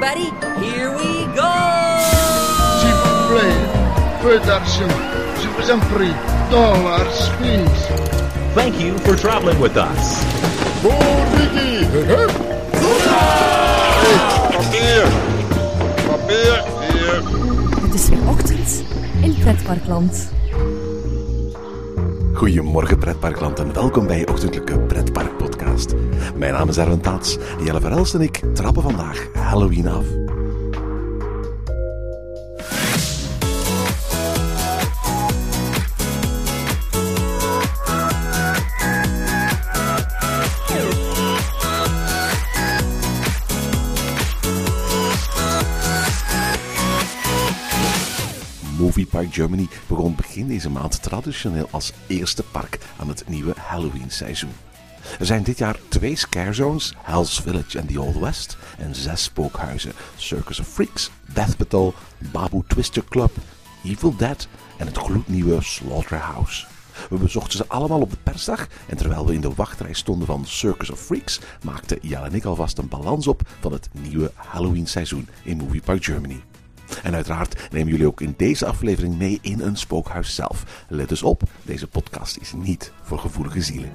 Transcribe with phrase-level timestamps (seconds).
[0.00, 0.30] everybody,
[0.64, 1.52] here we go!
[2.80, 3.58] S'il vous plaît,
[4.22, 4.88] peu d'argent.
[5.40, 6.14] Je vous en prie.
[6.50, 7.88] Dollars, please.
[8.54, 10.24] Thank you for traveling with us.
[14.52, 15.04] Papier!
[16.06, 16.62] Papier!
[16.92, 17.22] Hier!
[17.82, 18.84] Het is weer ochtend
[19.22, 20.28] in Pretparkland.
[22.38, 25.94] Goedemorgen pretparkland en welkom bij je ochtendelijke pretpark podcast.
[26.36, 30.27] Mijn naam is Erwin Taats, Jelle Verhelst en ik trappen vandaag Halloween af.
[48.98, 54.10] Movie Park Germany begon begin deze maand traditioneel als eerste park aan het nieuwe Halloween
[54.10, 54.52] seizoen.
[55.18, 59.22] Er zijn dit jaar twee scare zones, Hell's Village en The Old West, en zes
[59.22, 61.92] spookhuizen, Circus of Freaks, Death Battle,
[62.32, 63.36] Babu Twister Club,
[63.84, 66.66] Evil Dead en het gloednieuwe Slaughterhouse.
[67.10, 70.46] We bezochten ze allemaal op de persdag en terwijl we in de wachtrij stonden van
[70.46, 74.86] Circus of Freaks, maakten Jelle en ik alvast een balans op van het nieuwe Halloween
[74.86, 76.40] seizoen in Movie Park Germany.
[77.02, 80.84] En uiteraard nemen jullie ook in deze aflevering mee in een spookhuis zelf.
[80.88, 83.92] Let dus op, deze podcast is niet voor gevoelige zielen.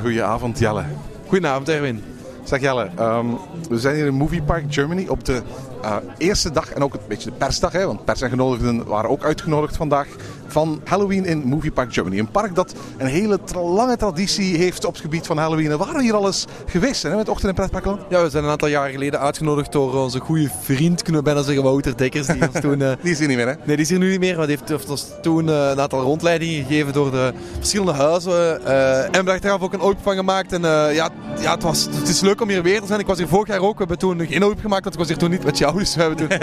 [0.00, 0.84] Goedenavond Jelle.
[1.26, 2.15] Goedenavond Erwin.
[2.46, 3.26] Zeg Jelle, ehm,
[3.68, 5.42] we zijn hier in Movie Park Germany op de
[5.82, 9.10] eh, eerste dag en ook een beetje de persdag, hè, want pers en genodigden waren
[9.10, 10.06] ook uitgenodigd vandaag,
[10.46, 12.18] van Halloween in Movie Park Germany.
[12.18, 15.70] Een park dat een hele tra- lange traditie heeft op het gebied van Halloween.
[15.70, 18.00] En waren we hier al eens geweest hè, met Ochtend in Pretparkland?
[18.08, 21.42] Ja, we zijn een aantal jaren geleden uitgenodigd door onze goede vriend, kunnen we bijna
[21.42, 22.26] zeggen, Wouter Dekkers.
[22.26, 23.54] Die ons toen, eh, Die is hier niet meer hè?
[23.64, 25.80] nee, die is hier nu niet meer, maar die heeft, heeft ons toen eh, een
[25.80, 28.64] aantal rondleidingen gegeven door de verschillende huizen.
[29.12, 30.52] en we hebben ook een oop van gemaakt.
[30.52, 33.00] En ja, ja het, was, het is leuk om hier weer te zijn.
[33.00, 33.72] Ik was hier vorig jaar ook.
[33.72, 35.78] We hebben toen geen oop gemaakt, want ik was hier toen niet met jou.
[35.86, 36.38] Dus we hebben toen...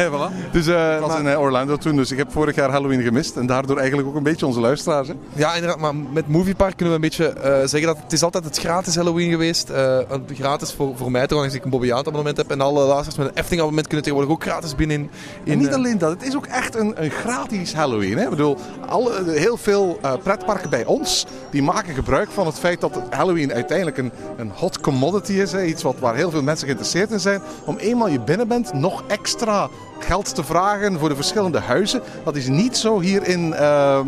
[0.51, 3.01] Dus, eh, Ik was maar- in eh, Orlando toen, dus ik heb vorig jaar Halloween
[3.01, 3.35] gemist.
[3.35, 5.07] En daardoor eigenlijk ook een beetje onze luisteraars.
[5.07, 5.13] Hè?
[5.33, 5.79] Ja, inderdaad.
[5.79, 8.95] Maar met Moviepark kunnen we een beetje eh, zeggen dat het is altijd het gratis
[8.95, 9.69] Halloween geweest.
[9.69, 9.97] Eh,
[10.33, 12.51] gratis voor, voor mij toch, als ik een Bobbejaanse abonnement heb.
[12.51, 15.51] En alle luisteraars met een Efteling abonnement kunnen tegenwoordig ook gratis binnen in...
[15.51, 18.17] En niet alleen dat, het is ook echt een, een gratis Halloween.
[18.17, 18.23] Hè?
[18.23, 23.01] Ik bedoel, alle, heel veel pretparken bij ons die maken gebruik van het feit dat
[23.09, 25.51] Halloween uiteindelijk een, een hot commodity is.
[25.51, 25.63] Hè?
[25.63, 27.41] Iets wat, waar heel veel mensen geïnteresseerd in zijn.
[27.65, 32.01] Om eenmaal je binnen bent, nog extra geld te vragen voor de verschillende huizen.
[32.23, 33.99] Dat is niet zo hier in eh,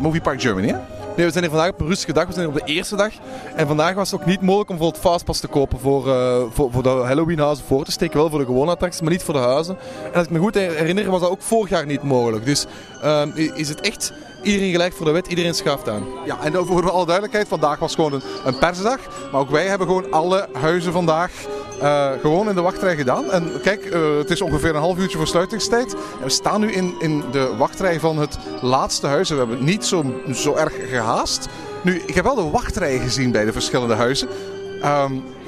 [0.00, 0.68] Movie Park Germany.
[0.68, 0.76] Hè?
[1.16, 2.26] Nee, we zijn hier vandaag op een rustige dag.
[2.26, 3.12] We zijn hier op de eerste dag.
[3.54, 6.72] En vandaag was het ook niet mogelijk om bijvoorbeeld fastpass te kopen voor, eh, voor,
[6.72, 8.18] voor de Halloween-huizen voor te steken.
[8.18, 9.76] Wel voor de gewone attracties, maar niet voor de huizen.
[10.04, 12.44] En als ik me goed herinner, was dat ook vorig jaar niet mogelijk.
[12.44, 12.66] Dus
[13.02, 14.12] ehm, is het echt
[14.46, 16.04] iedereen gelijk voor de wet, iedereen schaft aan.
[16.24, 18.98] Ja, en voor alle duidelijkheid, vandaag was gewoon een, een persdag.
[19.32, 21.30] Maar ook wij hebben gewoon alle huizen vandaag
[21.80, 23.30] eh, gewoon in de wachtrij gedaan.
[23.30, 25.92] En kijk, eh, het is ongeveer een half uurtje voor sluitingstijd.
[25.94, 29.28] En we staan nu in, in de wachtrij van het laatste huis.
[29.28, 31.48] We hebben niet zo, zo erg gehaast.
[31.82, 34.28] Nu, ik heb wel de wachtrij gezien bij de verschillende huizen.
[34.82, 35.45] Ehm, eh,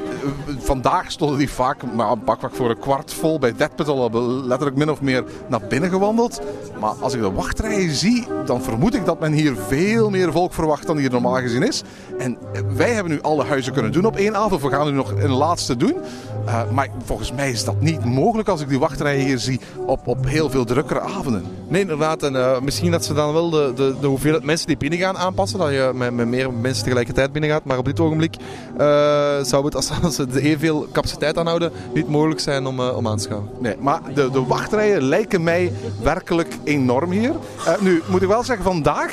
[0.58, 3.38] vandaag stonden die vaak maar bakwak voor een kwart vol.
[3.38, 6.40] Bij Dead Patrol hebben letterlijk min of meer naar binnen gewandeld.
[6.80, 10.52] Maar als ik de wachtrijen zie, dan vermoed ik dat men hier veel meer volk
[10.54, 11.82] verwacht dan hier normaal gezien is.
[12.18, 14.62] En eh, wij hebben nu alle huizen kunnen doen op één avond.
[14.62, 15.94] We gaan nu nog een laatste doen.
[16.46, 20.06] Eh, maar volgens mij is dat niet mogelijk als ik die wachtrijen hier zie op,
[20.06, 21.44] op heel veel drukkere avonden.
[21.68, 22.22] Nee, inderdaad.
[22.22, 25.16] En eh, misschien dat ze dan wel de, de, de hoeveelheid mensen die binnen gaan
[25.16, 25.58] aanpassen.
[25.58, 27.64] Dat je met, met meer mensen tegelijkertijd binnen gaat.
[27.64, 28.36] Maar op dit ogenblik
[28.78, 28.86] eh,
[29.42, 33.22] zou het, als, ze evenveel capaciteit aanhouden, niet mogelijk zijn om, eh, om aan te
[33.22, 33.48] schaffen.
[33.58, 37.32] Nee, maar de, de wachtrijen lijken mij werkelijk enorm hier.
[37.80, 39.12] Nu, moet ik wel zeggen, vandaag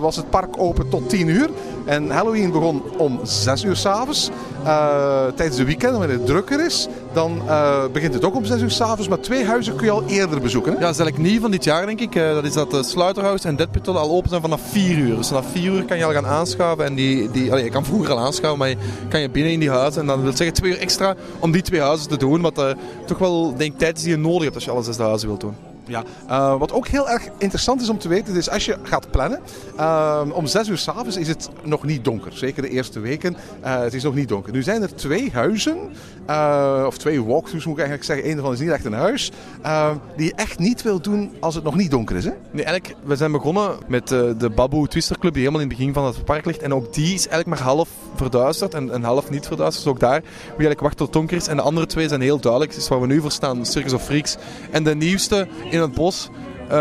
[0.00, 1.50] was het park open tot 10 uur.
[1.84, 4.30] En Halloween begon om 6 uur s'avonds.
[4.64, 8.60] Uh, tijdens de weekend, wanneer het drukker is, dan uh, begint het ook om 6
[8.60, 9.08] uur s'avonds.
[9.08, 10.72] Maar twee huizen kun je al eerder bezoeken.
[10.72, 12.14] Ja, dat is eigenlijk nieuw van dit jaar, denk ik.
[12.14, 15.16] Uh, dat is dat uh, Slaughterhouse en Dead Patrol al open zijn vanaf 4 uur.
[15.16, 16.84] Dus vanaf 4 uur kan je al gaan aanschaven.
[16.84, 18.76] En die, die, allee, je kan vroeger al aanschaven, maar je
[19.08, 20.00] kan je binnen in die huizen.
[20.00, 22.40] En dan wil zeggen 2 uur extra om die twee huizen te doen.
[22.40, 22.74] Wat
[23.06, 25.40] toch wel, denk tijd is die je nodig hebt als je alle zes huizen wilt
[25.40, 25.75] doen.
[25.86, 29.10] Ja, uh, wat ook heel erg interessant is om te weten, is als je gaat
[29.10, 29.40] plannen,
[29.78, 32.32] uh, om 6 uur s'avonds is het nog niet donker.
[32.32, 34.52] Zeker de eerste weken, uh, het is nog niet donker.
[34.52, 35.78] Nu zijn er twee huizen,
[36.26, 38.28] eh, of twee walkthroughs moet ik eigenlijk zeggen.
[38.28, 41.54] Eén daarvan is niet echt een huis, eh, die je echt niet wil doen als
[41.54, 42.24] het nog niet donker is.
[42.24, 42.32] Hè?
[42.50, 45.94] Nee, eigenlijk, we zijn begonnen met de Babu Twister Club, die helemaal in het begin
[45.94, 46.62] van het park ligt.
[46.62, 49.84] En ook die is eigenlijk maar half verduisterd en, en half niet verduisterd.
[49.84, 51.48] Dus ook daar moet je eigenlijk wachten tot het donker is.
[51.48, 52.72] En de andere twee zijn heel duidelijk.
[52.72, 54.36] Dat is waar we nu voor staan, Circus of Freaks.
[54.70, 56.30] En de nieuwste in het bos,
[56.72, 56.76] uh,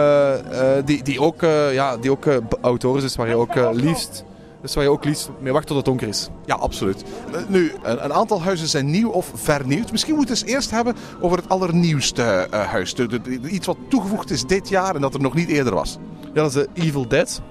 [0.51, 2.25] uh, die, die ook, uh, ja, die ook
[2.61, 4.23] outdoors is, waar je ook liefst
[4.61, 6.29] Dus waar je ook liefst mee wacht tot het donker is.
[6.45, 7.03] Ja, absoluut.
[7.33, 9.91] Eh, Nu, een, aantal huizen zijn nieuw of vernieuwd.
[9.91, 12.93] Misschien moeten we het eens eerst hebben over het allernieuwste eh, huis.
[12.95, 15.97] De- iets wat toegevoegd is dit jaar en dat er nog niet eerder was.
[16.21, 17.41] Ja, dat is de Evil Dead.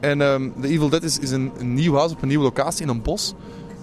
[0.00, 2.82] En ehm, de Evil Dead is, is een, een nieuw huis op een nieuwe locatie
[2.82, 3.34] in een bos.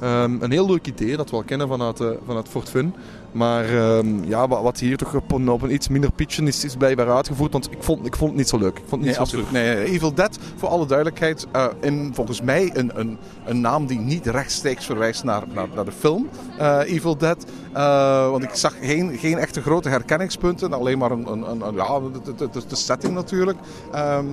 [0.02, 2.94] Ehm, een heel leuk idee dat we al kennen vanuit, eh, vanuit Fort Fun.
[3.32, 6.64] Maar ehm, ja, wat, wat hier toch op een, op een iets minder pitje is,
[6.64, 7.52] is blijkbaar uitgevoerd.
[7.52, 8.78] Want ik vond, ik vond het niet zo leuk.
[8.78, 9.52] Ik vond het niet Nee, zo absoluut.
[9.52, 13.86] Nee, eh, Evil Dead, voor alle duidelijkheid, eh, in, volgens mij een, een, een naam
[13.88, 17.46] die niet rechtstreeks verwijst naar, naar, naar de film eh, Evil Dead.
[17.74, 21.76] Eh, want ik zag geen, geen echte grote herkenningspunten, alleen maar een, een, een, een-
[21.76, 23.58] ja, de, de, de, de setting natuurlijk.
[23.92, 24.26] Ehm,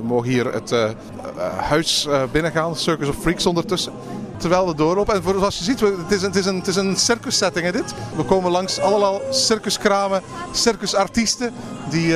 [0.00, 0.90] we mogen hier het eh,
[1.56, 3.92] huis eh, binnengaan, Circus of Freaks ondertussen.
[4.36, 5.14] Terwijl we doorlopen.
[5.14, 7.36] En voor, zoals je ziet, het is, een, het is een, het is een circus
[7.36, 7.94] setting hè, dit.
[8.16, 10.22] We komen langs allerlei circuskramen,
[10.52, 11.52] circusartiesten.
[11.90, 12.08] Die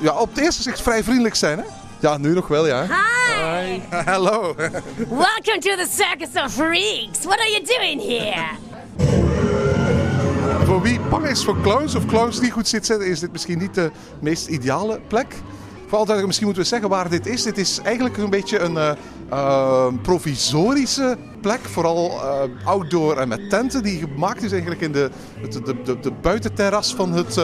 [0.00, 1.58] ja, op het eerste gezicht vrij vriendelijk zijn.
[1.58, 1.64] Hè?
[2.00, 2.86] Ja, nu nog wel, ja.
[2.86, 3.80] Hi!
[4.10, 4.54] Hallo.
[5.08, 7.24] Welcome to the Circus of Freaks!
[7.24, 8.72] What are you doing here?
[10.64, 13.74] voor wie bang is voor clowns of clowns die goed zitten, is dit misschien niet
[13.74, 13.90] de
[14.20, 15.34] meest ideale plek.
[15.94, 17.42] Altijd, misschien moeten we zeggen waar dit is.
[17.42, 18.90] Dit is eigenlijk een beetje een eh,
[19.30, 25.10] eh, provisorische plek, vooral eh, outdoor en met tenten, die gemaakt is eigenlijk in de,
[25.50, 27.40] de, de, de, buitenterras van het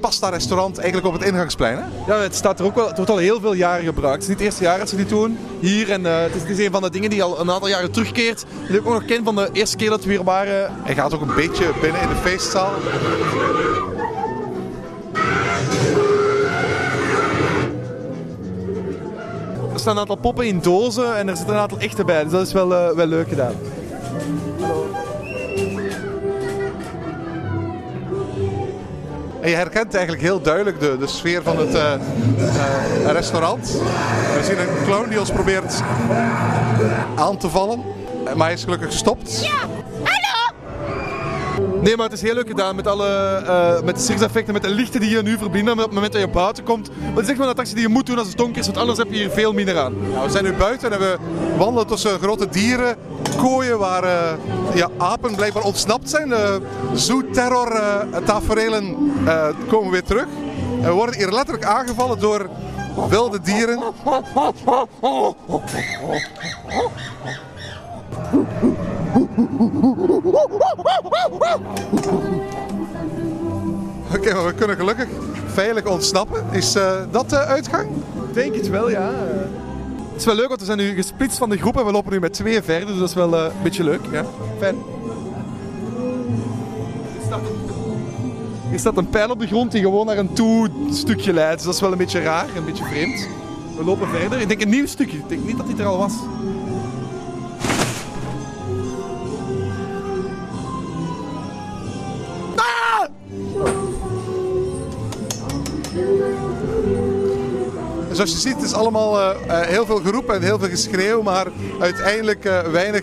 [0.00, 1.76] pasta-restaurant, eigenlijk op het ingangsplein.
[1.76, 2.14] Hè?
[2.14, 2.86] Ja, het staat er ook wel.
[2.86, 4.14] Het wordt al heel veel jaren gebruikt.
[4.14, 5.38] Het is niet het eerste jaar dat ze dit doen.
[5.60, 7.90] Hier en het, is, het is een van de dingen die al een aantal jaren
[7.90, 8.44] terugkeert.
[8.66, 10.72] Die ik ook nog ken van de eerste keer dat we hier waren.
[10.82, 12.72] Hij gaat ook een beetje binnen in de feestzaal.
[19.80, 22.22] Staan een aantal poppen in dozen en er zitten een aantal echte bij.
[22.22, 23.54] Dus dat is wel, eh, wel leuk gedaan.
[29.40, 32.00] En je herkent eigenlijk heel duidelijk de, de sfeer van het eh, eh,
[33.12, 33.70] restaurant.
[34.36, 35.82] We zien een clown die ons probeert
[37.14, 37.82] aan te vallen.
[38.24, 39.48] Maar hij is gelukkig gestopt.
[41.82, 43.08] Nee, maar het is heel leuk gedaan met alle
[43.46, 45.72] eh, met de circuseffecten, met de lichten die je nu verbinden.
[45.72, 46.88] Op het moment dat je buiten komt.
[46.88, 48.66] Want het is echt wel een attractie die je moet doen als het donker is,
[48.66, 49.94] want anders heb je hier veel minder aan.
[50.12, 51.16] Nou, we zijn nu buiten en we
[51.56, 52.96] wandelen tussen grote dieren,
[53.36, 54.32] kooien waar eh,
[54.74, 56.28] ja, apen blijkbaar ontsnapt zijn.
[56.28, 56.60] De
[56.94, 58.96] zoo-terror eh, taferelen
[59.68, 60.26] komen weer terug.
[60.80, 62.48] En we worden hier letterlijk aangevallen door
[63.08, 63.82] wilde dieren.
[74.14, 75.06] Oké, maar we kunnen gelukkig
[75.46, 76.44] veilig ontsnappen.
[76.50, 77.88] Is eh, dat de uitgang?
[78.28, 79.12] Ik denk het wel, ja.
[80.12, 82.12] Het is wel leuk, want we zijn nu gesplitst van de groep en we lopen
[82.12, 82.86] nu met twee verder.
[82.86, 84.00] Dus dat is wel eh, een beetje leuk.
[84.10, 84.24] Ja.
[84.58, 84.76] Fijn.
[87.18, 87.40] Er staat,
[88.72, 91.56] er staat een pijl op de grond die gewoon naar een toe-stukje leidt.
[91.56, 93.28] Dus dat is wel een beetje raar, een beetje vreemd.
[93.76, 94.40] We lopen verder.
[94.40, 95.16] Ik denk een nieuw stukje.
[95.16, 96.12] Ik denk niet dat dit er al was.
[108.20, 111.22] Zoals je ziet, het is allemaal eh, eh, heel veel geroep en heel veel geschreeuw,
[111.22, 111.46] maar
[111.80, 113.02] uiteindelijk eh, weinig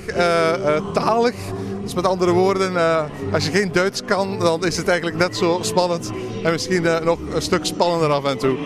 [0.93, 1.35] talig.
[1.81, 2.75] Dus met andere woorden,
[3.31, 6.11] als je geen Duits kan, dan is het eigenlijk net zo spannend.
[6.43, 8.57] En misschien nog een stuk spannender af en toe.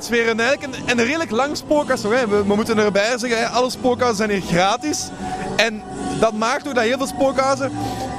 [0.00, 1.56] Is weer een, een, een redelijk lang.
[2.02, 2.28] Hè.
[2.28, 5.08] We, moeten erbij zeggen, alle spookhuizen zijn hier gratis.
[5.56, 5.82] En
[6.22, 7.72] dat maakt ook dat heel veel spookhuizen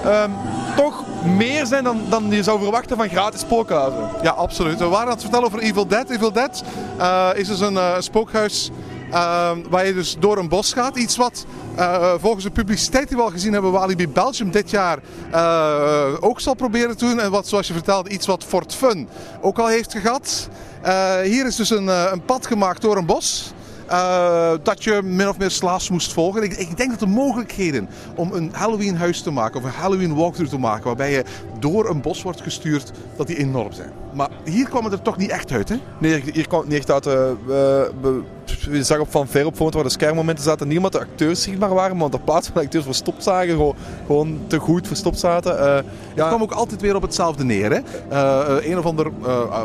[0.03, 0.29] ehm,
[0.75, 4.10] toch meer zijn dan, dan je zou verwachten van gratis spookhuizen.
[4.22, 4.79] Ja, absoluut.
[4.79, 6.10] We waren aan het vertellen over Evil Dead.
[6.10, 6.63] Evil Dead
[6.98, 8.72] eh, is dus een eh, spookhuis
[9.12, 10.98] eh, waar je dus door een bos gaat.
[10.98, 11.45] Iets wat
[11.75, 15.00] eh, volgens de publiciteit die we al gezien hebben, Walibi Belgium dit jaar
[16.19, 17.19] ook zal proberen te doen.
[17.19, 19.07] En wat, zoals je vertelde, iets wat Fort Fun
[19.41, 20.50] ook al heeft gehad.
[20.81, 23.53] Eh, hier is dus een, een pad gemaakt door een bos.
[23.87, 26.43] Eh, dat je min of meer slaafs moest volgen.
[26.43, 30.15] Ik, ik denk dat de mogelijkheden om een Halloween huis te maken of een Halloween
[30.15, 31.23] walkthrough te maken waarbij je
[31.59, 33.91] door een bos wordt gestuurd, dat die enorm zijn.
[34.13, 35.75] Maar hier kwam het er toch niet echt uit, hè?
[35.97, 37.05] Nee, hier kwam het niet echt uit.
[37.05, 37.31] eh,
[38.65, 40.77] we zagen op van ver op waar de schermmomenten zaten.
[40.77, 43.50] Omdat de acteurs zichtbaar waren, op de plaats van de acteurs verstopt zagen.
[43.50, 45.60] Gewoon, gewoon te goed verstopt zaten.
[45.60, 47.72] Eh, Het ja, kwam ook altijd weer op hetzelfde neer.
[47.72, 47.79] Hè?
[48.10, 49.63] Eh, eh, een of ander uh,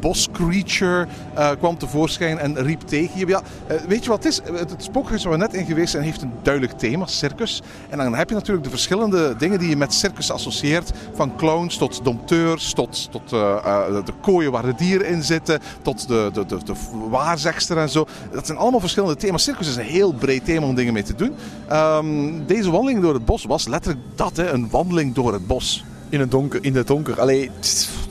[0.00, 1.06] boscreature
[1.38, 3.26] uh, kwam tevoorschijn en riep tegen je.
[3.26, 3.42] Ja,
[3.88, 4.40] weet je wat het is?
[4.44, 7.62] Het, het spookhuis waar we net in geweest zijn heeft een duidelijk thema, circus.
[7.88, 10.90] En dan heb je natuurlijk de verschillende dingen die je met circus associeert.
[11.14, 16.30] Van clowns tot dompteurs, tot, tot de kooien waar de dieren in zitten, tot de,
[16.32, 16.72] de, de, de
[17.10, 18.06] waarzegster en zo.
[18.32, 19.42] Dat zijn allemaal verschillende thema's.
[19.42, 21.34] Circus is een heel breed thema om dingen mee te doen.
[21.68, 25.84] Ehm, deze wandeling door het bos was letterlijk dat, hè, een wandeling door het bos.
[26.10, 26.64] In het donker.
[26.64, 27.20] In het donker.
[27.20, 27.50] Allee,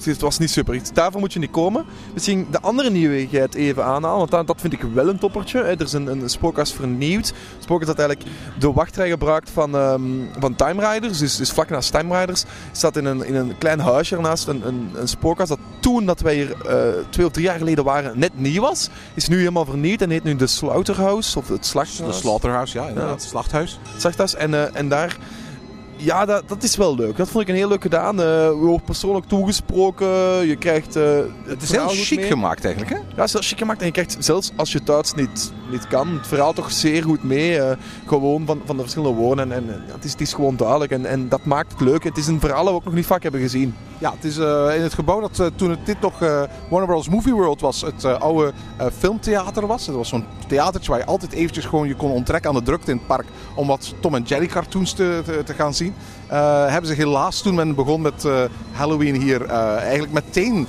[0.03, 0.81] het, was niet super.
[0.93, 1.85] Daarvoor moet je niet komen.
[2.13, 4.17] Misschien de andere nieuwigheid even aanhalen.
[4.17, 5.59] Want dat, dat vind ik wel een toppertje.
[5.61, 7.33] Er is een, een spookhuis vernieuwd.
[7.59, 8.29] Spookhuis dat eigenlijk
[8.59, 10.01] de wachtrij gebruikt van, ehm,
[10.39, 11.17] van Time Riders.
[11.17, 14.67] Dus, dus vlak naast Time Riders staat in een, in een klein huisje ernaast een,
[14.67, 18.19] een, een spookhuis dat toen dat wij hier eh, twee of drie jaar geleden waren
[18.19, 18.89] net nieuw was.
[19.13, 21.37] Is nu helemaal vernieuwd en heet nu de Slaughterhouse.
[21.37, 22.17] Of het De slachthuis.
[22.17, 23.11] slaughterhouse, ja, inderdaad.
[23.21, 23.79] Het slachthuis.
[23.97, 24.35] Slachthuis.
[24.35, 25.17] En, eh, en daar...
[26.01, 27.17] Ja, dat, dat is wel leuk.
[27.17, 28.19] Dat vond ik een heel leuk gedaan.
[28.19, 30.07] Eh we wordt persoonlijk toegesproken.
[30.47, 30.95] Je krijgt...
[30.95, 31.03] eh,
[31.43, 32.27] Het is verhaal heel chic mee.
[32.27, 32.99] gemaakt eigenlijk, hè?
[32.99, 33.79] Ja, het is heel chic gemaakt.
[33.79, 37.03] En je krijgt zelfs als je het Duits niet, niet kan, het verhaal toch zeer
[37.03, 37.57] goed mee.
[37.61, 39.51] eh, gewoon van, van de verschillende woorden.
[39.51, 40.91] En, en het, is, het is gewoon duidelijk.
[40.91, 42.03] En, en dat maakt het leuk.
[42.03, 43.75] Het is een verhaal dat we ook nog niet vaak hebben gezien.
[43.99, 46.87] Ja, het is eh, in het gebouw dat eh, toen het, dit nog eh, Warner
[46.89, 47.09] Bros.
[47.09, 48.53] Movie World was, het oude
[48.97, 49.85] filmtheater was.
[49.85, 52.91] Het was zo'n theatertje waar je altijd eventjes gewoon je kon onttrekken aan de drukte
[52.91, 53.25] in het park
[53.55, 55.93] om wat Tom en Jerry cartoons te, te, te gaan zien.
[56.67, 58.27] Hebben ze helaas toen men begon met
[58.71, 60.67] Halloween hier eigenlijk meteen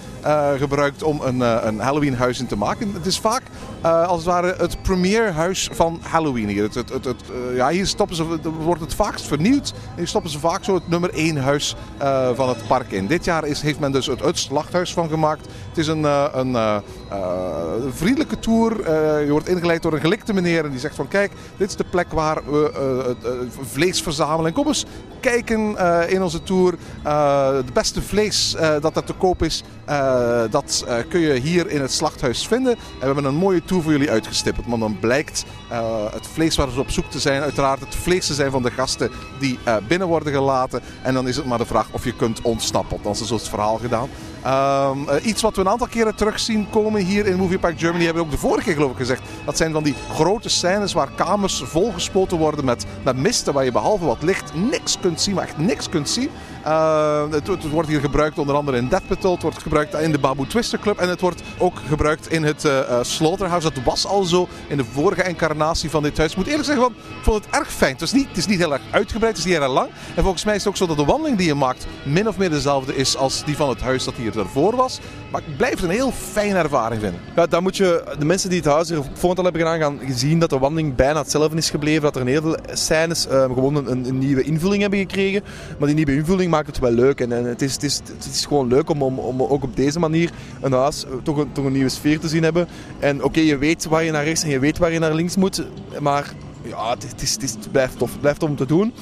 [0.59, 2.93] gebruikt om een, eh, een Halloween huis in te maken.
[2.95, 3.43] Het is vaak
[3.81, 6.62] eh, als het ware het premierhuis van Halloween hier.
[6.62, 9.73] Het, het, het, eh, ja, hier stoppen ze, wordt het vaakst vernieuwd.
[9.97, 13.07] Hier stoppen ze vaak zo het nummer 1 huis eh, van het park in.
[13.07, 15.47] Dit jaar is, heeft men dus het, slachthuis van gemaakt.
[15.69, 16.77] Het is een, eh, een eh,
[17.11, 18.81] eh, vriendelijke tour.
[18.81, 21.77] Eh, je wordt ingeleid door een gelikte meneer en die zegt van kijk, dit is
[21.77, 24.53] de plek waar we eh, eh, vlees verzamelen.
[24.53, 24.85] Kom eens
[25.21, 26.75] kijken eh, in onze tour.
[27.03, 31.33] Eh, het beste vlees eh, dat er te koop is, eh, dat eh, kun je
[31.33, 32.73] hier in het slachthuis vinden.
[32.73, 34.67] En we hebben een mooie tour voor jullie uitgestippeld.
[34.67, 38.27] Want dan blijkt eh, het vlees waar ze op zoek te zijn, uiteraard het vlees
[38.27, 40.81] te zijn van de gasten die eh, binnen worden gelaten.
[41.03, 42.97] En dan is het maar de vraag of je kunt ontsnappen.
[42.97, 44.09] Althans, is zo het verhaal gedaan.
[44.42, 47.78] Ehm, eh, iets wat we een aantal keren terug zien komen hier in Movie Park
[47.78, 49.23] Germany, hebben we ook de vorige keer geloof ik gezegd.
[49.44, 53.73] Dat zijn van die grote scènes waar kamers volgespoten worden met, met misten, waar je
[53.73, 56.30] behalve wat licht niks kunt zien, maar echt niks kunt zien.
[56.64, 60.12] Eh, het, het wordt hier gebruikt onder andere in Death Patrol, het wordt gebruikt in
[60.12, 63.73] de Babu Twister Club en het wordt ook gebruikt in het eh, eh, Slaughterhouse.
[63.73, 66.31] Dat was al zo in de vorige incarnatie van dit huis.
[66.31, 67.93] Ik moet eerlijk zeggen, ik vond het erg fijn.
[67.93, 69.88] Het is, niet, het is niet heel erg uitgebreid, het is niet heel erg lang.
[70.14, 72.38] En volgens mij is het ook zo dat de wandeling die je maakt min of
[72.38, 75.00] meer dezelfde is als die van het huis dat hier daarvoor was.
[75.31, 77.21] Maar ik blijf het een heel fijne ervaring vinden.
[77.37, 80.00] Ja, dan moet je, de mensen die het huis hier voor al hebben gedaan, gaan
[80.14, 82.02] zien dat de wandeling bijna hetzelfde is gebleven.
[82.02, 85.43] Dat er heel veel scènes eh, gewoon een, een nieuwe invulling hebben gekregen.
[85.79, 87.21] Maar die nieuwe invulling maakt het wel leuk.
[87.21, 89.76] En, en het, is, het, is, het is gewoon leuk om, om, om ook op
[89.76, 90.30] deze manier
[90.61, 92.69] een huis eh, toch een, toch een nieuwe sfeer te zien hebben.
[92.99, 95.37] En oké, je weet waar je naar rechts en je weet waar je naar links
[95.37, 95.66] moet.
[96.00, 98.11] Maar ja, het, is, het, is, blijft tof.
[98.11, 98.92] Het blijft om te doen.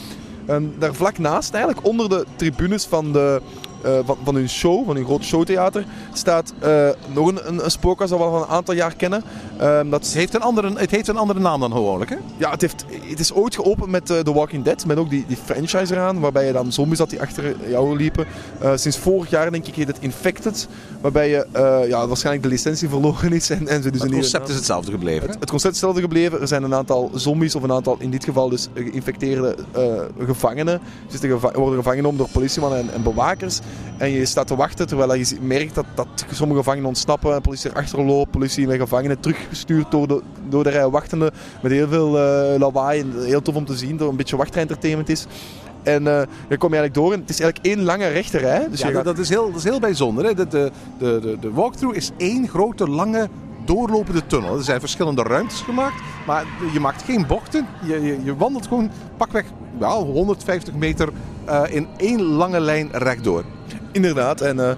[0.47, 3.43] En daar vlak naast, eigenlijk onder de tribunes van, de,
[3.83, 7.71] eh, van, van hun show, van hun groot showtheater, staat eh, nog een, een, een
[7.71, 9.23] spookhuis dat we al van een aantal jaar kennen.
[9.59, 12.17] Ehm, dat Het heeft een andere, het heeft een andere naam dan gewoonlijk, hè?
[12.37, 15.25] ja, het, heeft, het is ooit geopend met eh, The Walking Dead, met ook die,
[15.29, 18.27] die franchise eraan, waarbij je dan zombies had die achter jou liepen.
[18.75, 20.69] Sinds vorig jaar denk ik heet het Infected,
[21.01, 21.47] waarbij je
[21.89, 25.29] ja, waarschijnlijk de licentie verloren is en, en ze dus het concept is hetzelfde gebleven.
[25.29, 26.41] het, het concept is hetzelfde gebleven.
[26.41, 29.57] Er zijn een aantal zombies, of een aantal in dit geval dus geïnfecteerde
[30.25, 30.81] gevangenen.
[31.09, 33.61] Dus die geva- worden gevangen genomen door politiemannen en, en bewakers.
[33.97, 37.35] En je staat te wachten terwijl je merkt dat, dat sommige gevangenen ontsnappen.
[37.35, 41.31] En politie erachter loopt, politie met gevangenen teruggestuurd door de, door de rij wachtenden.
[41.63, 43.01] Met heel veel eh, lawaai.
[43.01, 45.27] En heel tof om te zien, dat het een beetje wachtentertainment is.
[45.83, 48.67] En eh dan kom je eigenlijk door en het is eigenlijk één lange rechte rij.
[48.71, 50.25] Dus Ja, dat, gaat- dat, is heel, dat is heel bijzonder.
[50.25, 50.35] Hè?
[50.35, 53.29] De, de, de, de, de walkthrough is één grote, lange,
[53.65, 54.57] doorlopende tunnel.
[54.57, 57.67] Er zijn verschillende ruimtes gemaakt, maar je maakt geen bochten.
[57.87, 59.45] Je, je, je wandelt gewoon pakweg
[59.81, 61.09] ja, 150 meter
[61.49, 63.45] eh, in één lange lijn rechtdoor.
[63.93, 64.41] Inderdaad.
[64.41, 64.71] En eh,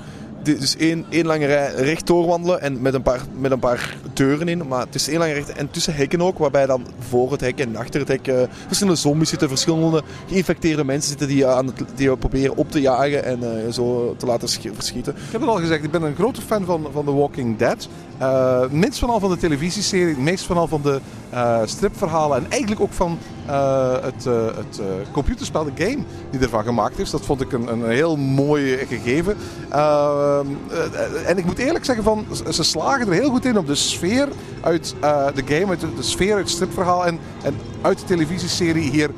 [0.42, 3.96] dit is één, één lange rij recht doorwandelen en met een, paar, met een paar
[4.12, 4.68] deuren in.
[4.68, 7.58] Maar het is één lange recht en tussen hekken ook, waarbij dan voor het hek
[7.58, 8.36] en achter het hek eh,
[8.66, 12.70] verschillende zombies zitten, verschillende geïnfecteerde mensen zitten die je, aan het, die je proberen op
[12.70, 15.12] te jagen en eh, zo te laten sch- verschieten.
[15.12, 17.88] Ik heb het al gezegd, ik ben een grote fan van, van The Walking Dead.
[18.18, 21.00] Eh minst van al van de televisieserie, meest van al van de
[21.30, 25.98] eh, stripverhalen en eigenlijk ook van eh, het, eh, het eh, computerspel, de game
[26.30, 27.10] die ervan gemaakt is.
[27.10, 29.36] Dat vond ik een, een heel mooi gegeven.
[29.68, 33.66] Ehm, eh, en ik moet eerlijk zeggen, van, ze- slagen er heel goed in om
[33.66, 34.28] de sfeer
[34.60, 34.94] uit
[35.34, 39.10] de game, uit de, sfeer uit het stripverhaal en, en uit de televisieserie hier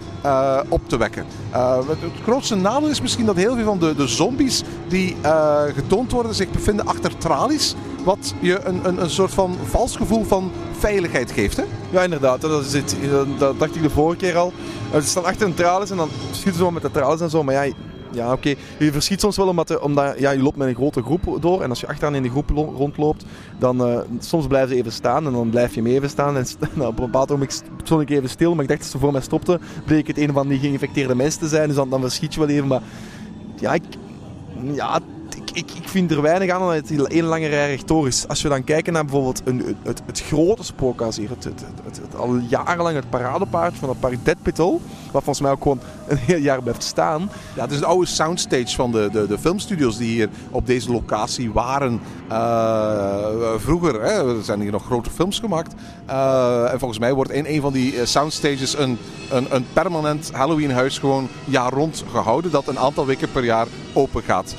[0.69, 1.25] op te wekken.
[1.51, 5.17] Het, het grootste nadeel is misschien dat heel veel van de, de zombies die
[5.75, 7.75] getoond worden zich bevinden achter tralies.
[8.05, 11.57] Wat je een, een, een soort van vals gevoel van veiligheid geeft.
[11.57, 11.63] Hè?
[11.91, 12.41] Ja, inderdaad.
[12.41, 12.97] Dat, is het.
[13.39, 14.53] Dat- dacht ik de vorige keer al.
[14.93, 17.43] Ze staan achter een tralies en dan schieten ze wel met de tralies en zo.
[17.43, 17.73] Maar ja,
[18.15, 18.55] Ja, oké.
[18.79, 21.63] Je verschiet soms wel omdat, omdat ja, je loopt met een grote groep door.
[21.63, 23.25] En als je achteraan in de groep lo- rondloopt,
[23.59, 25.27] dan eh, soms blijven ze even staan.
[25.27, 26.37] En dan blijf je mee even staan.
[26.37, 28.55] En nou, op een bepaald moment stond ik even stil.
[28.55, 29.59] Maar ik dacht dat ze voor mij stopte.
[29.85, 31.67] Bleek het een van die geïnfecteerde mensen te zijn.
[31.69, 32.67] Dus dan, verschiet je wel even.
[32.67, 32.83] Maar
[33.61, 33.77] ja,
[34.73, 35.01] ja
[35.53, 38.29] ik, ik, vind er weinig aan dat het één lange rij rechtdoor is.
[38.29, 41.29] Als we dan kijken naar bijvoorbeeld een, het, het grote spookhuis hier.
[41.29, 41.45] Het,
[41.85, 44.19] het, al jarenlang het paradepaardje van het park.
[45.13, 47.31] Wat volgens mij ook gewoon een heel jaar blijft staan.
[47.55, 50.93] Ja, het is een oude soundstage van de, de, de filmstudios die hier op deze
[50.93, 52.01] locatie waren.
[52.29, 55.75] Eh, vroeger hè, er zijn hier nog grote films gemaakt.
[56.07, 58.99] Eh, en volgens mij wordt in een van die eh, soundstages een,
[59.31, 62.51] een, een permanent Halloween-huis gewoon jaar rond gehouden.
[62.51, 64.55] Dat een aantal weken per jaar open gaat.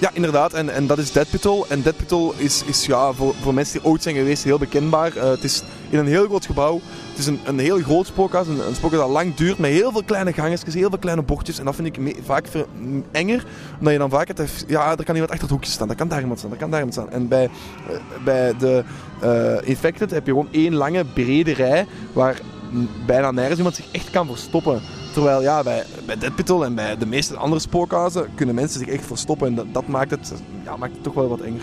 [0.00, 0.52] Ja, inderdaad.
[0.52, 1.66] En, en dat is Deadpitel.
[1.68, 5.16] En Deadpitel is, is ja, voor, voor mensen die ooit zijn geweest heel bekendbaar.
[5.16, 6.80] Eh, het is in een heel groot gebouw.
[7.08, 8.46] Het is een, een heel groot spookhuis.
[8.46, 11.58] Een, een dat lang duurt met heel veel kleine gangetjes, heel veel kleine bochtjes.
[11.58, 12.66] En dat vind ik vaak ver-
[13.10, 13.44] enger.
[13.78, 14.64] Omdat je dan vaak het...
[14.66, 15.90] Ja, er kan iemand achter het hoekje staan.
[15.90, 16.50] Er kan daar iemand staan.
[16.50, 17.10] Er kan daar iemand staan.
[17.10, 18.84] En bij, eh, bij de
[19.20, 21.86] eh, Infected heb je gewoon één lange, brede rij.
[22.12, 22.40] Waar
[23.06, 24.80] bijna nergens iemand zich echt kan verstoppen.
[25.16, 26.16] Terwijl ja, bij, bij
[26.62, 29.46] en bij de meeste andere spookhuizen kunnen mensen zich echt verstoppen.
[29.46, 30.32] En dat, dat maakt, het,
[30.64, 31.62] ja, maakt het toch wel wat enger.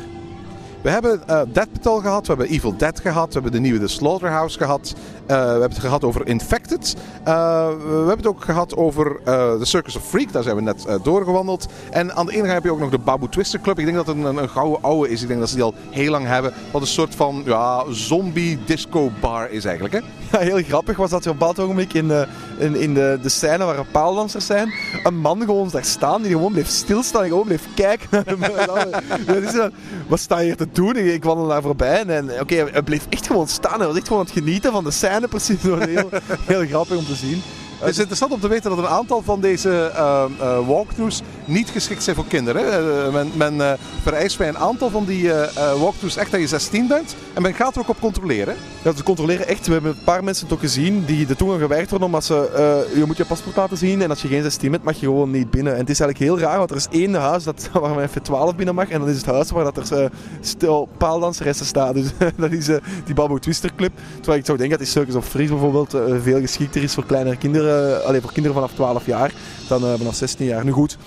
[0.82, 1.22] We hebben
[1.54, 4.94] Deadpital gehad, we hebben Evil Dead gehad, we hebben de nieuwe The Slaughterhouse gehad.
[5.26, 6.96] Eh, we hebben het gehad over Infected.
[7.24, 9.20] Eh, we hebben het ook gehad over
[9.60, 11.68] The Circus of Freak, daar zijn we net doorgewandeld.
[11.92, 13.80] En aan de ene kant heb je ook nog de Babu Twister Club.
[13.80, 15.74] Ik denk dat het een, een gouden oude is, ik denk dat ze die al
[15.90, 16.54] heel lang hebben.
[16.72, 19.94] Wat een soort van ja, zombie disco bar is eigenlijk.
[19.94, 20.00] Hè?
[20.32, 22.12] Ja, heel grappig was dat je op een bepaald ogenblik in,
[22.58, 26.32] in, in de, de scène waar er paaldansers zijn, een man gewoon daar staan die
[26.32, 28.08] gewoon bleef stilstaan en gewoon bleef kijken
[28.40, 29.72] naar
[30.08, 30.96] wat sta je hier te doen?
[30.96, 33.78] Ik, ik wandel daar voorbij en, oké, hij bleef echt gewoon staan.
[33.78, 35.62] Hij was echt gewoon het genieten van de scène precies.
[35.62, 36.10] Heel,
[36.46, 37.42] heel grappig om te zien.
[37.84, 42.04] Het is interessant om te weten dat een aantal van deze eh, walkthroughs niet geschikt
[42.04, 42.74] zijn voor kinderen.
[42.74, 45.32] Eh, men men eh, vereist bij een aantal van die
[45.80, 47.16] walkthroughs echt dat je 16 bent.
[47.34, 48.56] En men gaat er ook op controleren.
[48.84, 49.68] Ja, ze controleren echt.
[49.68, 52.88] We hebben een paar mensen toch gezien die de toegang geweigerd worden omdat ze...
[52.96, 55.32] je moet je paspoort laten zien en als je geen 16 bent mag je gewoon
[55.32, 55.74] niet binnen.
[55.74, 58.22] En het is eigenlijk heel raar, want er is één huis dat, waar men even
[58.22, 58.90] 12 binnen mag.
[58.90, 60.10] En dat is het huis waar dat er
[60.42, 61.94] stil paaldanseressen staan.
[61.94, 62.66] Dus dat is
[63.06, 63.92] die Babu Twister Club.
[64.16, 67.38] Terwijl ik zou denken dat die Circus of Freeze bijvoorbeeld veel geschikter is voor kleinere
[67.38, 67.73] kinderen.
[68.06, 69.34] Alleen voor kinderen vanaf 12 jaar
[69.68, 70.66] dan eh, vanaf 16 jaar.
[70.66, 70.98] Nu goed,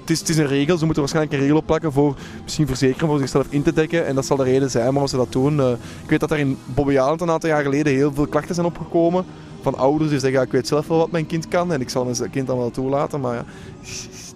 [0.00, 0.78] het is, het is een regel.
[0.78, 4.06] Ze moeten waarschijnlijk een regel opplakken voor misschien verzekeren voor zichzelf in te dekken.
[4.06, 5.60] En dat zal de reden zijn waarom ze dat doen.
[5.60, 5.70] Eh,
[6.02, 8.66] ik weet dat er in Bobby Island een aantal jaar geleden heel veel klachten zijn
[8.66, 9.24] opgekomen.
[9.62, 12.04] Van ouders die zeggen, ik weet zelf wel wat mijn kind kan en ik zal
[12.04, 13.20] mijn kind dan wel toelaten.
[13.20, 13.44] Maar ja,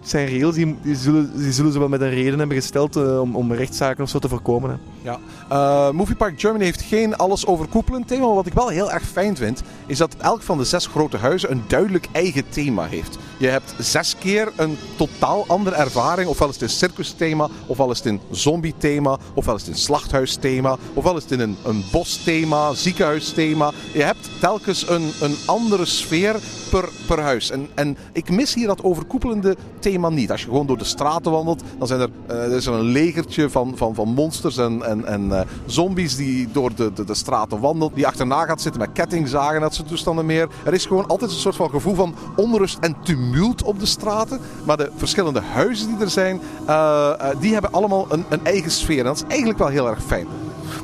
[0.08, 3.52] zijn regels, die, zullen, zullen ze wel met een reden hebben gesteld eh, om, om
[3.52, 4.70] rechtszaken of zo te voorkomen.
[4.70, 4.76] Hè.
[5.02, 5.18] Ja.
[5.48, 8.26] Eh, Movie Park Germany heeft geen alles overkoepelend thema.
[8.26, 11.16] Maar wat ik wel heel erg fijn vind, is dat elk van de zes grote
[11.16, 13.18] huizen een duidelijk eigen thema heeft.
[13.38, 16.28] Je hebt zes keer een totaal andere ervaring.
[16.28, 20.76] Ofwel is het een circusthema, ofwel is het een zombie-thema, ofwel is het een slachthuisthema,
[20.94, 23.72] ofwel is het een, een bosthema, ziekenhuisthema.
[23.92, 26.36] Je hebt telkens een, een andere sfeer
[26.70, 27.50] per, per huis.
[27.50, 30.30] En, en ik mis hier dat overkoepelende thema niet.
[30.30, 33.50] Als je gewoon door de straten wandelt, dan zijn er, er is er een legertje
[33.50, 37.60] van, van, van monsters en, en, en eh, zombies die door de, de, de straten
[37.60, 37.94] wandelt.
[37.94, 40.48] Die achterna gaat zitten met kettingzagen en dat soort toestanden meer.
[40.64, 44.40] Er is gewoon altijd een soort van gevoel van onrust en tumult op de straten.
[44.64, 48.98] Maar de verschillende huizen die er zijn, eh, die hebben allemaal een, een eigen sfeer.
[48.98, 50.26] En dat is eigenlijk wel heel erg fijn.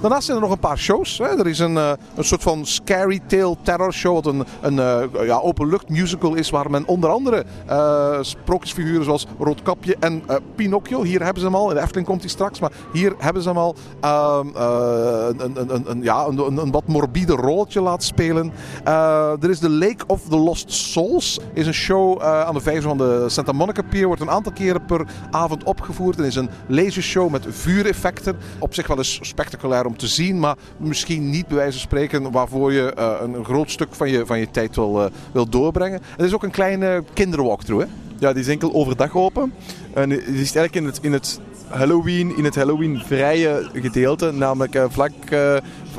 [0.01, 1.19] Daarnaast zijn er nog een paar shows.
[1.19, 1.25] Hè.
[1.39, 4.15] Er is een, eh, een soort van scary tale terror show.
[4.15, 6.51] Wat een, een eh, ja, openlucht musical is.
[6.51, 10.23] Waar men onder andere eh, sprookjesfiguren zoals Roodkapje en
[10.55, 11.03] Pinocchio.
[11.03, 11.69] Hier hebben ze hem al.
[11.69, 12.61] In de Efteling komt hij straks.
[12.61, 13.75] Maar hier hebben ze hem al.
[14.01, 18.53] ehm, eh, een, een, een, ja, een, een, wat morbide rolletje laten spelen.
[18.85, 21.39] Er is The Lake of the Lost Souls.
[21.55, 24.07] Is een show aan de vijver van de Santa Monica Pier.
[24.07, 26.19] Wordt een aantal keren per avond opgevoerd.
[26.19, 28.37] En is een lasershow met vuureffecten.
[28.59, 30.39] Op zich wel eens spectaculair om te zien.
[30.39, 34.27] Maar misschien niet bij wijze van spreken waarvoor je eh, een, groot stuk van je,
[34.27, 36.01] van je tijd wil, eh, wil doorbrengen.
[36.19, 37.87] Er is ook een kleine kinderwalkthrough.
[37.87, 37.93] Hè?
[38.19, 39.53] Ja, die is enkel overdag open.
[39.95, 44.85] En die is eigenlijk in het, in het Halloween, in het Halloween-vrije gedeelte, namelijk eh,
[44.89, 45.13] vlak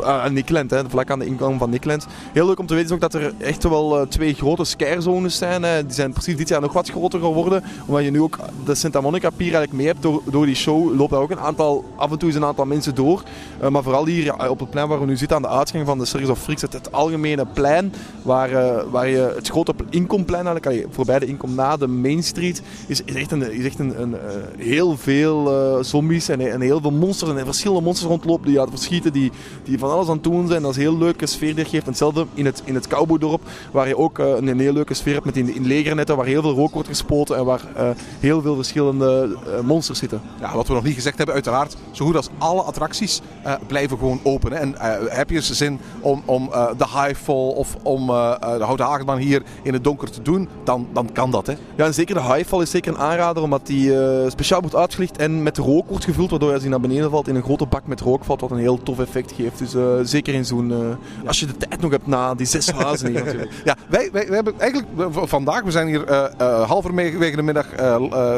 [0.01, 2.07] aan Nickland, hè, vlak aan de ingang van Nickland.
[2.33, 5.37] Heel leuk om te weten is ook dat er echt wel eh, twee grote scarezones
[5.37, 5.63] zijn.
[5.63, 5.85] Hè.
[5.85, 9.01] Die zijn precies dit jaar nog wat groter geworden, omdat je nu ook de Santa
[9.01, 10.01] Monica Pier eigenlijk mee hebt.
[10.01, 12.65] Door, door die show loopt daar ook een aantal, af en toe is een aantal
[12.65, 13.23] mensen door.
[13.59, 15.85] Eh, maar vooral hier ja, op het plein waar we nu zitten, aan de uitgang
[15.85, 20.47] van de Circus of Freaks, het, algemene plein, waar, eh, waar je het grote inkomplein
[20.47, 24.01] eigenlijk, voorbij de inkom na de Main Street, is, is echt, een, is echt een,
[24.01, 24.19] een, eh,
[24.57, 29.13] heel veel eh, zombies en, en heel veel monsters en verschillende monsters rondlopen die verschieten,
[29.13, 29.31] die,
[29.63, 30.61] die van alles aan het doen zijn.
[30.61, 31.85] Dat is een heel leuke sfeer die geeft.
[31.85, 33.41] Hetzelfde in het, in het cowboydorp,
[33.71, 36.25] waar je ook eh, een, een heel leuke sfeer hebt met in, in legernetten, waar
[36.25, 40.21] heel veel rook wordt gespoten en waar eh, heel veel verschillende eh, monsters zitten.
[40.39, 43.21] Ja, wat we nog niet gezegd hebben, uiteraard, zo goed als alle attracties
[43.67, 44.51] blijven gewoon open.
[44.51, 44.57] Hè.
[44.57, 44.75] En
[45.09, 49.73] heb je eens zin om, om de Highfall of om de Houten Hagenbaan hier in
[49.73, 51.47] het donker te doen, dan, dan kan dat.
[51.47, 51.53] Hè.
[51.75, 53.93] Ja, en zeker de Highfall is zeker een aanrader, omdat die
[54.27, 57.27] speciaal wordt uitgelicht en met rook wordt gevuld, waardoor je als hij naar beneden valt
[57.27, 59.57] in een grote bak met rook valt, wat een heel tof effect geeft.
[59.57, 60.71] Dus eh, zeker in zo'n...
[60.71, 63.51] eh, Als je de tijd nog hebt na die zes huizen hier natuurlijk.
[63.63, 67.65] Ja, wij, wij, wij hebben eigenlijk vandaag, we zijn hier eh halverwege de middag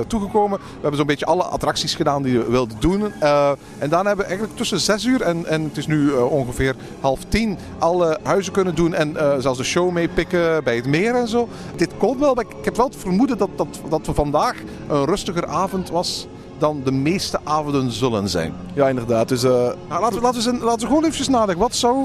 [0.07, 0.57] toegekomen.
[0.59, 3.13] We hebben zo'n beetje alle attracties gedaan die we wilden doen.
[3.77, 7.19] En daarna hebben we eigenlijk tussen zes uur en, en het is nu ongeveer half
[7.27, 8.93] tien alle huizen kunnen doen.
[8.93, 11.47] En zelfs de show meepikken bij het meer en zo.
[11.75, 14.55] Dit komt wel, maar ik ik heb wel het vermoeden dat, dat, dat we vandaag
[14.87, 18.53] een rustiger avond was dan de meeste avonden zullen zijn.
[18.73, 19.27] Ja, inderdaad.
[19.29, 21.61] Dus eh, Nou, laten, we, laten, we, eens- laten we gewoon even nadenken.
[21.63, 21.97] Wat zou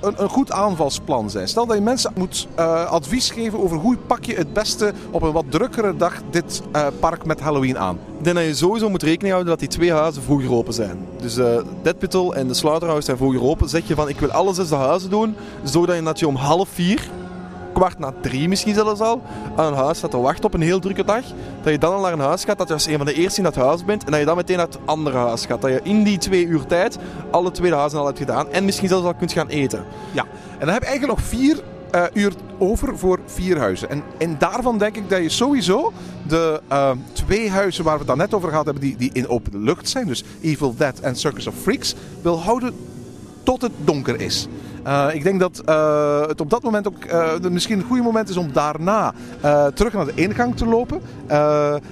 [0.00, 1.48] een, een goed aanvalsplan zijn?
[1.48, 5.22] Stel dat je mensen moet eh, advies geven over hoe pak je het beste op
[5.22, 7.98] een wat drukkere dag dit eh, park met Halloween aan.
[8.18, 10.98] Ik denk dat je sowieso moet rekening houden dat die twee huizen vroeger open zijn.
[11.20, 11.46] Dus eh
[11.82, 13.68] Deadpitel en de Slaughterhouse zijn vroeger open.
[13.68, 16.34] Zeg je van ik wil alle zes de huizen doen, zodat je, dat je om
[16.36, 17.10] half vier,
[17.78, 19.22] kwart na drie misschien zelfs al,
[19.56, 21.22] aan een huis staat te wachten op een heel drukke dag.
[21.62, 23.38] Dat je dan al naar een huis gaat, dat je als een van de eerste
[23.38, 25.60] in dat huis bent en dat je dan meteen naar het andere huis gaat.
[25.60, 26.98] Dat je in die twee uur tijd
[27.30, 29.84] alle twee huizen al hebt gedaan en misschien zelfs al kunt gaan eten.
[30.12, 30.24] Ja,
[30.58, 33.90] en dan heb je eigenlijk nog vier eh, uur over voor vier huizen.
[33.90, 35.92] En, en daarvan denk ik dat je sowieso
[36.28, 39.62] de eh, twee huizen waar we het net over gehad hebben, die, die in open
[39.62, 42.74] lucht zijn, dus Evil Dead en Circus of Freaks, wil houden
[43.48, 44.48] tot het donker is.
[44.82, 48.28] Eh, ik denk dat eh, het op dat moment ook eh, misschien een goede moment
[48.28, 49.14] is om daarna
[49.74, 51.00] terug naar de ingang te lopen.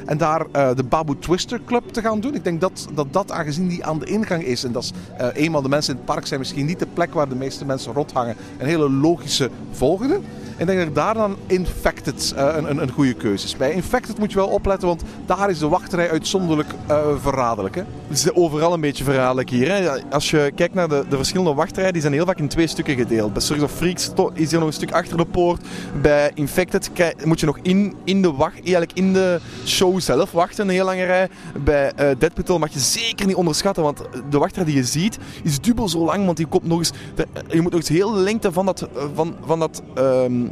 [0.06, 2.34] en daar de Babu Twister Club te gaan doen.
[2.34, 4.64] Ik denk dat dat, dat aangezien die aan de ingang is.
[4.64, 4.92] En dat
[5.32, 7.92] eenmaal de mensen in het park zijn misschien niet de plek waar de meeste mensen
[7.92, 8.36] rondhangen.
[8.58, 10.20] Een hele logische volgende.
[10.58, 13.56] Ik denk dat daar dan Infected eh, een, een, goede keuze is.
[13.56, 17.74] Bij Infected moet je wel opletten, want daar is de wachtrij uitzonderlijk eh, verraderlijk.
[17.74, 17.82] Hè?
[18.08, 19.68] Het is overal een beetje verraderlijk hier.
[19.68, 20.02] Hè.
[20.10, 22.96] Als je kijkt naar de, de verschillende wachtrijen, die zijn heel vaak in twee stukken
[22.96, 23.32] gedeeld.
[23.32, 25.66] Bij Circus of Freaks is er nog een stuk achter de poort.
[26.02, 26.90] Bij Infected
[27.24, 30.84] moet je nog in, in, de wacht, eigenlijk in de show zelf wachten, een heel
[30.84, 31.28] lange rij.
[31.64, 35.88] Bij Deadpool mag je zeker niet onderschatten, want de wachtrij die je ziet is dubbel
[35.88, 36.92] zo lang, want die komt nog eens...
[37.48, 39.82] je moet nog eens heel de lengte van dat, van, van, dat,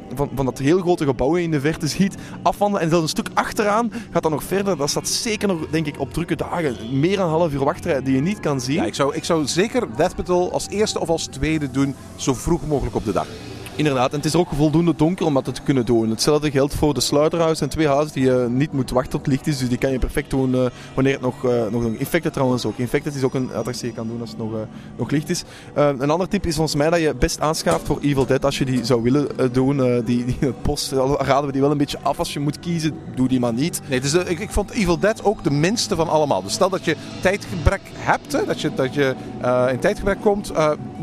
[0.08, 2.82] ehm, van, van dat heel grote gebouw in de verte ziet afwandelen.
[2.82, 4.76] En zelfs een stuk achteraan gaat dat nog verder.
[4.76, 6.76] Dat staat zeker nog, denk ik, op drukke dagen.
[7.00, 8.76] Meer dan een half uur wachtrij die je niet kan zien.
[8.76, 12.66] Ja, ik, zou, ik zou zeker Deathpetal als eerste of als tweede doen, zo vroeg
[12.66, 13.26] mogelijk op de dag.
[13.76, 16.10] Inderdaad, en het is er ook voldoende donker om dat te kunnen doen.
[16.10, 19.46] Hetzelfde geldt voor de Slaughterhouse en twee huizen die je niet moet wachten tot licht
[19.46, 19.58] is.
[19.58, 21.84] Dus die kan je perfect doen eh, wanneer het nog, eh nog...
[21.84, 22.78] Infected trouwens ook.
[22.78, 24.60] Infected is ook een attractie die je kan doen als het nog, eh,
[24.96, 25.44] nog licht is.
[25.74, 28.58] Eh, een ander tip is volgens mij dat je best aanschaaft voor Evil Dead als
[28.58, 29.82] je die zou willen eh, doen.
[29.84, 32.94] Eh, die, die post raden we die wel een beetje af als je moet kiezen.
[33.14, 33.80] Doe die maar niet.
[33.88, 36.42] Nee, dus ik, ik vond Evil Dead ook de minste van allemaal.
[36.42, 40.52] Dus stel dat je tijdgebrek hebt, hè, dat je, dat je eh, in tijdgebrek komt,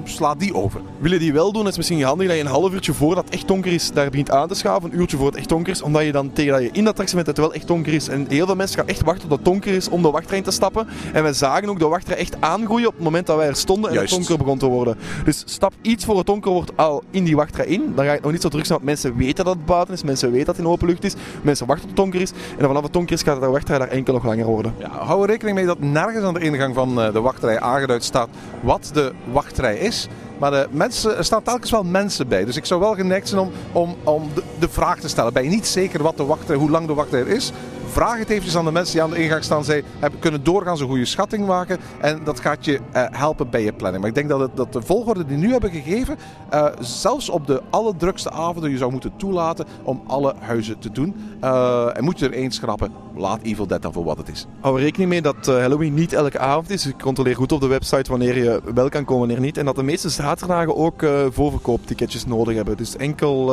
[0.05, 0.81] eh, sla die over.
[0.99, 3.25] Wil je die wel doen, is het misschien handig dat je een half uurtje voordat
[3.25, 4.91] het echt donker is, daar begint aan te schaven.
[4.91, 6.89] Een uurtje voor het echt donker is, omdat je dan tegen dat je in de
[6.89, 8.07] attractie bent, dat het wel echt donker is.
[8.07, 10.43] En heel veel mensen gaan echt wachten tot het donker is om de wachtrij in
[10.43, 10.87] te stappen.
[11.13, 13.89] En wij zagen ook de wachtrij echt aangroeien op het moment dat wij er stonden
[13.89, 14.11] en Juist.
[14.11, 14.97] het donker begon te worden.
[15.25, 17.81] Dus stap iets voor het donker wordt al in die wachtrij in.
[17.95, 19.93] Dan ga je het nog niet zo druk zijn, want mensen weten dat het buiten
[19.93, 21.13] is, mensen weten dat het in open lucht is.
[21.41, 22.31] Mensen wachten tot het donker is.
[22.57, 24.73] En vanaf het donker is gaat de wachtrij daar enkel nog langer worden.
[24.77, 28.03] Ja, hou er rekening mee dat nergens aan de ingang van eh, de wachtrij aangeduid
[28.03, 28.29] staat
[28.61, 29.90] wat de wachtrij is.
[30.37, 32.45] Maar mensen, er staan telkens wel mensen bij.
[32.45, 35.33] Dus ik zou wel geneigd zijn om, om, om de, de vraag te stellen.
[35.33, 37.51] Ben je niet zeker wat de wachtrij, hoe lang de wachtrij is?
[37.91, 39.63] Vraag het eventjes aan de mensen die aan de ingang staan.
[39.63, 39.83] Zij
[40.19, 41.77] kunnen doorgaans een goede schatting maken.
[42.01, 44.01] En dat gaat je eh, helpen bij je planning.
[44.01, 46.17] Maar ik denk dat, het, dat de volgorde die nu hebben gegeven,
[46.49, 51.15] eh, zelfs op de allerdrukste avonden, je zou moeten toelaten om alle huizen te doen.
[51.39, 54.45] Eh, en moet je er één schrappen, laat Evil Dead dan voor wat het is.
[54.59, 56.83] Hou er rekening mee dat Halloween niet elke avond is.
[56.83, 59.57] Dus controleer goed op de website wanneer je wel kan komen, wanneer niet.
[59.57, 62.77] En dat de meeste zaterdagen ook eh voorverkoopticketjes nodig hebben.
[62.77, 63.45] Dus enkel,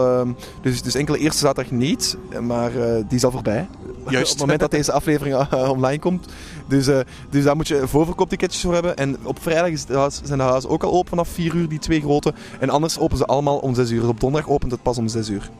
[0.62, 2.70] dus, dus enkel eerste zaterdag niet, maar
[3.08, 3.68] die is al voorbij.
[4.10, 4.24] Juist.
[4.32, 6.26] op het moment dat deze aflevering eh, online komt.
[6.66, 6.98] Dus, eh,
[7.30, 8.96] dus daar moet je voorverkoopticketjes voor hebben.
[8.96, 11.78] En op vrijdag is huis- zijn de huizen ook al open vanaf 4 uur, die
[11.78, 12.34] twee grote.
[12.60, 14.00] En anders openen ze allemaal om 6 uur.
[14.00, 15.50] Dus op donderdag opent het pas om 6 uur.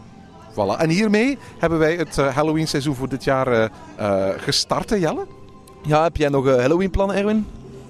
[0.53, 0.79] Voilà.
[0.81, 5.27] En hiermee hebben wij het eh, Halloween seizoen voor dit jaar eh, gestart, hè, Jelle?
[5.83, 7.47] Ja, heb jij nog Halloween plannen, Erwin?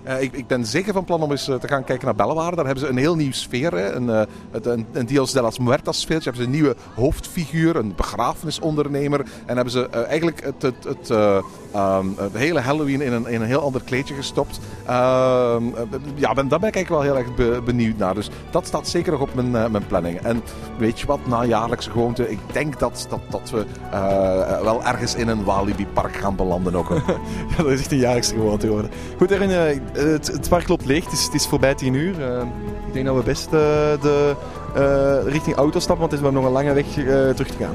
[0.08, 2.56] Eh, ik, ik ben zeker van plan om eens eh, te gaan kijken naar Bellewaarde.
[2.56, 3.94] Daar hebben ze een heel nieuw sfeer.
[3.94, 4.22] Een, eh,
[4.62, 6.30] een, een Dios de las Muertas sfeertje.
[6.30, 9.20] Hebben ze een nieuwe hoofdfiguur, een begrafenisondernemer.
[9.46, 11.38] En hebben ze eigenlijk het, het, eh,
[11.72, 14.60] ehm, het hele Halloween in een, in een heel ander kleedje gestopt.
[14.86, 15.82] Ehm, eh,
[16.14, 18.14] ja, ben, daar ben ik eigenlijk wel heel erg be- benieuwd naar.
[18.14, 20.20] Dus dat staat zeker nog op mijn, mijn planning.
[20.20, 20.42] En
[20.78, 23.64] weet je wat, na jaarlijkse gewoonte, ik denk dat, dat, dat we
[24.62, 26.88] wel ergens in een Walibi-park gaan belanden ook.
[27.56, 28.90] Ja, dat is echt een jaarlijkse gewoonte geworden.
[29.16, 29.50] Goed, Erin,
[29.98, 31.04] het, het park loopt leeg.
[31.04, 32.22] Het is, het is voorbij 10 uur.
[32.22, 32.42] Eh,
[32.86, 33.52] ik denk dat we best eh,
[34.00, 34.36] de,
[34.74, 36.94] eh, richting auto stappen, want het is nog een lange weg eh,
[37.28, 37.74] terug te gaan.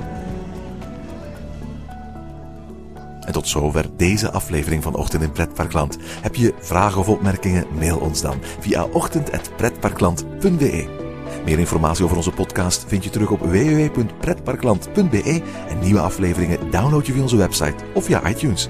[3.25, 5.97] En tot zover deze aflevering van Ochtend in Pretparkland.
[6.21, 7.65] Heb je vragen of opmerkingen?
[7.79, 11.01] Mail ons dan via ochtend.pretparkland.be.
[11.45, 17.11] Meer informatie over onze podcast vind je terug op www.pretparkland.be en nieuwe afleveringen download je
[17.11, 18.69] via onze website of via iTunes.